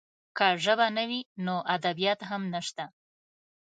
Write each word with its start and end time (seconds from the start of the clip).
که 0.37 0.47
ژبه 0.63 0.87
نه 0.97 1.03
وي، 1.09 1.21
نو 1.45 1.55
ادبیات 1.75 2.19
هم 2.29 2.41
نشته. 2.53 2.85